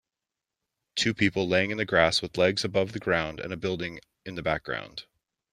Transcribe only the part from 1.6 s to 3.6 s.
in the grass with legs above the ground and a